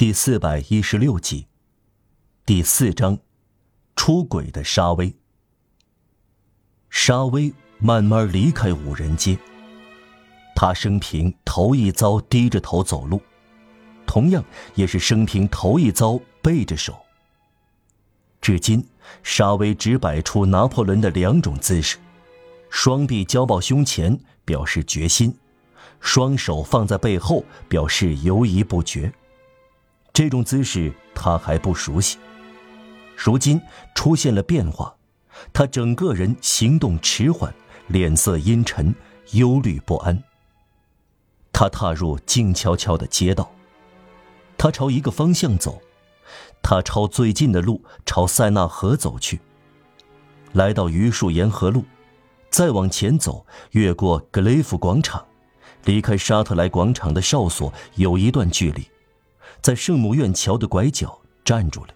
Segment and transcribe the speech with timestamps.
[0.00, 1.46] 第四百一十六集，
[2.46, 3.18] 第四章，
[3.94, 5.14] 出轨的沙威。
[6.88, 9.36] 沙威慢慢离开五人街。
[10.56, 13.20] 他生平头一遭低着头走路，
[14.06, 14.42] 同样
[14.74, 16.98] 也是生平头一遭背着手。
[18.40, 18.82] 至今，
[19.22, 21.98] 沙威只摆出拿破仑的两种姿势：
[22.70, 25.30] 双臂交抱胸前，表示决心；
[26.00, 29.12] 双手放在背后，表示犹疑不决。
[30.20, 32.18] 这种姿势他还不熟悉，
[33.16, 33.58] 如今
[33.94, 34.94] 出现了变化，
[35.50, 37.50] 他整个人行动迟缓，
[37.86, 38.94] 脸色阴沉，
[39.30, 40.22] 忧虑不安。
[41.50, 43.50] 他踏入静悄悄的街道，
[44.58, 45.80] 他朝一个方向走，
[46.62, 49.40] 他朝最近的路，朝塞纳河走去。
[50.52, 51.82] 来到榆树沿河路，
[52.50, 55.26] 再往前走，越过格雷夫广场，
[55.86, 58.86] 离开沙特莱广场的哨所有一段距离。
[59.62, 61.94] 在圣母院桥的拐角站住了。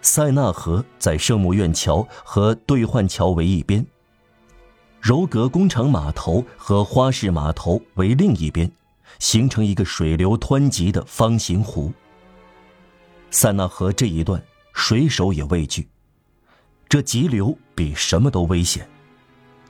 [0.00, 3.86] 塞纳河在圣母院桥和兑换桥为一边，
[5.00, 8.70] 柔格工厂码头和花市码头为另一边，
[9.18, 11.92] 形成一个水流湍急的方形湖。
[13.30, 14.42] 塞纳河这一段，
[14.72, 15.88] 水手也畏惧，
[16.88, 18.88] 这急流比什么都危险。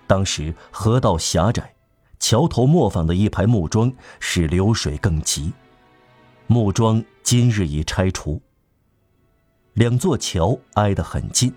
[0.06, 1.74] 当时河道狭窄，
[2.18, 5.52] 桥头磨坊的一排木桩使流水更急。
[6.46, 8.40] 木桩今日已拆除。
[9.74, 11.52] 两座桥挨得很近，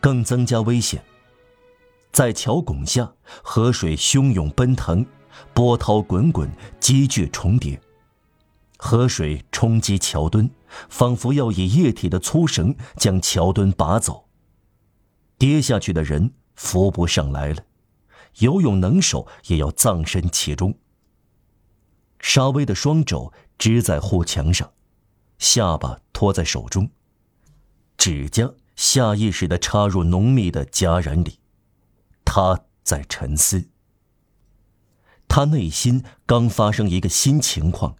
[0.00, 1.04] 更增加危险。
[2.10, 5.04] 在桥拱下，河水汹涌奔腾，
[5.52, 7.78] 波涛滚滚，积聚重叠。
[8.78, 10.48] 河水冲击桥墩，
[10.88, 14.28] 仿佛要以液体的粗绳将桥墩拔走。
[15.36, 17.62] 跌下去的人浮不上来了，
[18.38, 20.78] 游泳能手也要葬身其中。
[22.20, 23.32] 沙威的双肘。
[23.58, 24.72] 支在护墙上，
[25.38, 26.90] 下巴托在手中，
[27.96, 31.40] 指甲下意识地插入浓密的夹染里。
[32.24, 33.68] 他在沉思。
[35.26, 37.96] 他内心刚发生一个新情况，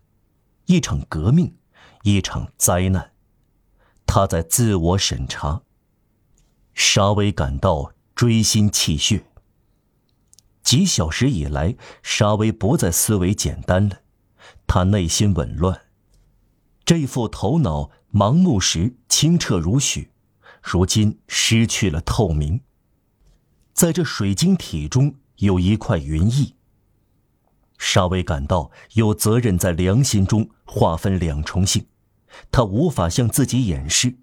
[0.67, 1.57] 一场革命，
[2.05, 3.13] 一场灾难。
[4.07, 5.63] 他在自我审查。
[6.73, 9.25] 沙威感到锥心泣血。
[10.63, 14.01] 几小时以来，沙威不再思维简单了。
[14.69, 15.81] 他内心紊乱，
[16.85, 20.13] 这副头脑盲目时清澈如许，
[20.63, 22.61] 如今失去了透明。
[23.73, 26.53] 在这水晶体中有一块云翳。
[27.79, 31.87] 沙威感到有责任在良心中划分两重性，
[32.51, 34.19] 他无法向自己掩饰。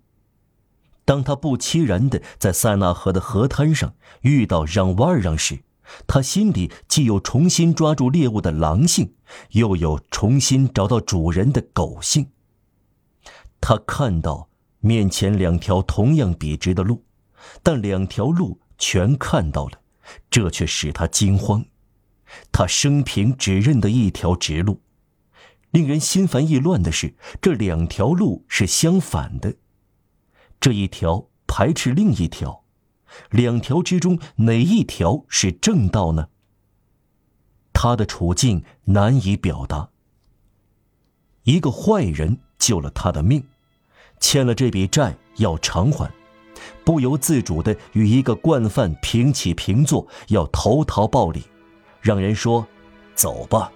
[1.06, 5.65] 当他不期然的在塞纳河的河滩上遇到让瓦尔让时，
[6.08, 9.14] 他心里既有重新抓住猎物的狼性，
[9.52, 12.32] 又有重新找到主人的狗性。
[13.62, 17.04] 他看到面前两条同样笔直的路，
[17.64, 19.80] 但两条路全看到了，
[20.30, 21.66] 这却使他惊慌。
[22.52, 24.82] 他生平只认得一条直路，
[25.72, 29.56] 令人心烦意乱的是，这两条路是相反的，
[30.60, 32.65] 这一条排斥另一条。
[33.30, 36.30] 两条之中哪一条是正道呢？
[37.74, 39.90] 他的处境难以表达。
[41.44, 43.46] 一个坏人救了他的命，
[44.20, 46.10] 欠了这笔债要偿还，
[46.84, 51.44] 不由自主的与一个惯犯平起平坐，要投桃报李，
[52.02, 52.66] 让人说
[53.14, 53.72] ：“走吧。”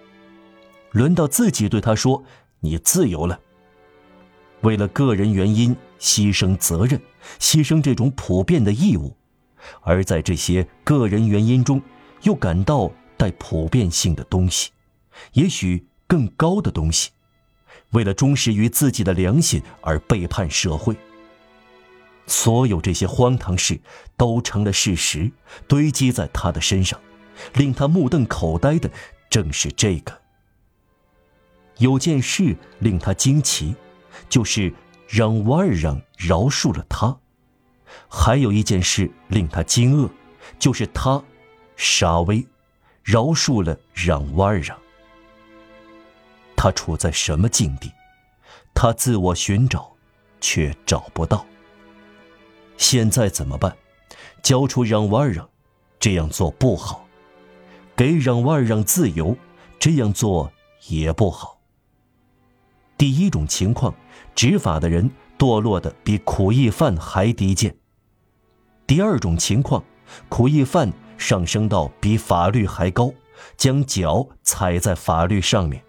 [0.92, 2.24] 轮到自己对他说
[2.62, 3.40] ：“你自由了。”
[4.62, 7.00] 为了个人原因牺牲责任，
[7.40, 9.16] 牺牲这种普遍的义务。
[9.82, 11.82] 而在这些个人原因中，
[12.24, 14.72] 又感到带普遍性的东西，
[15.34, 17.12] 也许更高的东西。
[17.92, 20.96] 为了忠实于自己的良心而背叛社会，
[22.28, 23.80] 所有这些荒唐事
[24.16, 25.32] 都成了事实，
[25.68, 27.00] 堆积在他的身上。
[27.54, 28.92] 令他目瞪口呆的
[29.30, 30.22] 正是这个。
[31.78, 33.74] 有件事令他惊奇，
[34.28, 34.74] 就是
[35.08, 37.18] 让瓦尔让饶恕了他。
[38.08, 40.10] 还有一件事令他惊愕，
[40.58, 41.22] 就是他，
[41.76, 42.46] 沙威，
[43.04, 44.78] 饶恕了让瓦尔让。
[46.56, 47.92] 他处在什么境地？
[48.74, 49.92] 他自我寻找，
[50.40, 51.46] 却找不到。
[52.78, 53.76] 现在怎么办？
[54.42, 55.50] 交出让瓦尔让，
[56.00, 57.06] 这样做不好；
[57.96, 59.36] 给让瓦尔让自由，
[59.80, 60.52] 这样做
[60.88, 61.60] 也不好。
[62.98, 63.94] 第一种情况，
[64.36, 65.10] 执法的人。
[65.40, 67.74] 堕落的比苦役犯还低贱。
[68.90, 69.84] 第二种情况，
[70.30, 73.14] 苦役犯上升到比法律还高，
[73.56, 75.80] 将脚踩在法律上面，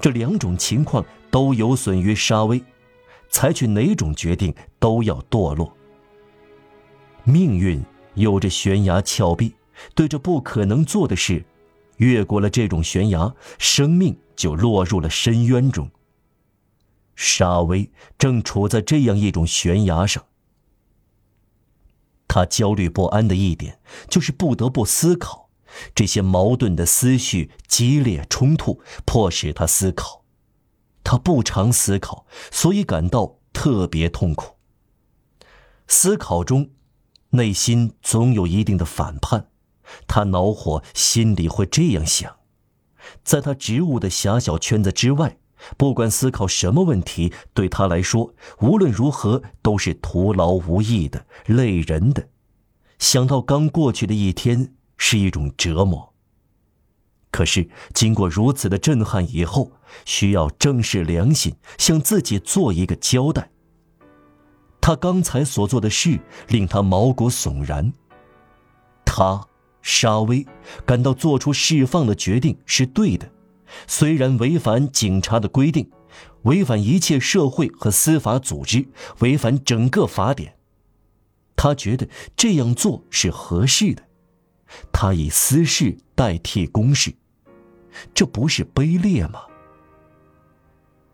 [0.00, 2.60] 这两种情况都有损于沙威，
[3.28, 5.72] 采取哪种决定都要堕落。
[7.22, 7.80] 命运
[8.14, 9.54] 有着悬崖峭壁，
[9.94, 11.44] 对着不可能做的事，
[11.98, 15.88] 越过了这种悬崖，生命就落入了深渊中。
[17.14, 17.88] 沙威
[18.18, 20.24] 正处在这样一种悬崖上。
[22.36, 23.80] 他焦虑不安的一点
[24.10, 25.48] 就是不得不思考，
[25.94, 30.22] 这些矛盾的思绪激烈冲突，迫使他思考。
[31.02, 34.56] 他不常思考，所以感到特别痛苦。
[35.88, 36.72] 思考中，
[37.30, 39.48] 内心总有一定的反叛。
[40.06, 42.36] 他恼火，心里会这样想：
[43.24, 45.38] 在他职务的狭小圈子之外。
[45.76, 52.28] 不管思考什么问题，对他来说，无论如何都是徒劳无益的、累人的。
[52.98, 56.12] 想到刚过去的一天是一种折磨。
[57.30, 59.72] 可是经过如此的震撼以后，
[60.06, 63.50] 需要正视良心，向自己做一个交代。
[64.80, 66.18] 他刚才所做的事
[66.48, 67.92] 令他毛骨悚然。
[69.04, 69.46] 他
[69.82, 70.46] 沙威
[70.86, 73.30] 感到做出释放的决定是对的。
[73.86, 75.90] 虽然违反警察的规定，
[76.42, 78.86] 违反一切社会和司法组织，
[79.20, 80.56] 违反整个法典，
[81.56, 84.02] 他觉得这样做是合适的。
[84.92, 87.14] 他以私事代替公事，
[88.14, 89.40] 这不是卑劣吗？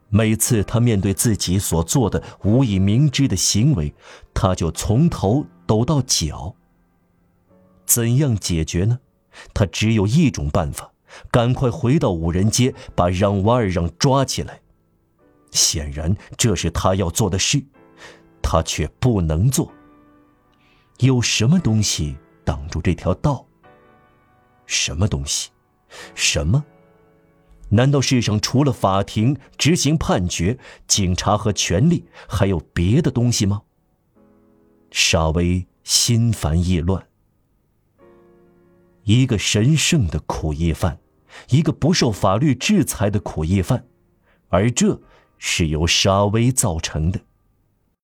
[0.08, 3.94] 每次他面对自己所做的无以明知的行为，
[4.34, 6.54] 他就从头抖到脚。
[7.86, 8.98] 怎样解决呢？
[9.54, 10.91] 他只有一种办法。
[11.30, 14.60] 赶快回到五人街，把让瓦尔让抓起来。
[15.50, 17.62] 显然，这是他要做的事，
[18.40, 19.70] 他却不能做。
[20.98, 23.46] 有什么东西挡住这条道？
[24.66, 25.50] 什么东西？
[26.14, 26.64] 什么？
[27.68, 33.62] 难道世上除了法庭执行判决、警察和权力，还有别的东西吗？
[34.90, 37.06] 沙威心烦意乱。
[39.04, 40.98] 一个神圣的苦役犯。
[41.50, 43.86] 一个不受法律制裁的苦役犯，
[44.48, 45.00] 而这
[45.38, 47.20] 是由沙威造成的。